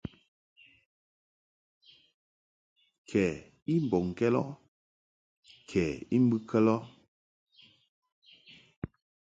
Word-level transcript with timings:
Kɛ 3.09 3.23
i 3.73 3.75
mbɔŋkɛd 3.85 4.33
ɔ 4.43 4.45
kɛ 5.69 5.83
I 6.15 6.17
mbɨkɛd 6.25 6.65
ɔ. 6.75 6.77